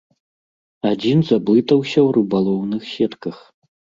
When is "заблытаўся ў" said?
1.31-2.15